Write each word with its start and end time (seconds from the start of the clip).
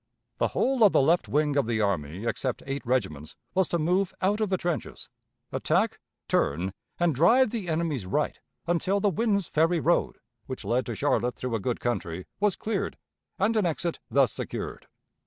The 0.39 0.47
whole 0.47 0.83
of 0.83 0.93
the 0.93 1.01
left 1.03 1.27
wing 1.27 1.55
of 1.55 1.67
the 1.67 1.79
army 1.79 2.25
except 2.25 2.63
eight 2.65 2.83
regiments 2.87 3.35
was 3.53 3.67
to 3.69 3.77
move 3.77 4.15
out 4.19 4.41
of 4.41 4.49
the 4.49 4.57
trenches, 4.57 5.09
attack, 5.51 5.99
turn, 6.27 6.73
and 6.99 7.13
drive 7.13 7.51
the 7.51 7.69
enemy's 7.69 8.07
right 8.07 8.39
until 8.65 8.99
the 8.99 9.09
Wynn's 9.09 9.47
Ferry 9.47 9.79
road, 9.79 10.17
which 10.47 10.65
led 10.65 10.87
to 10.87 10.95
Charlotte 10.95 11.35
through 11.35 11.53
a 11.53 11.59
good 11.59 11.79
country, 11.79 12.25
was 12.39 12.55
cleared, 12.55 12.97
and 13.37 13.55
an 13.55 13.67
exit 13.67 13.99
thus 14.09 14.33
secured. 14.33 14.87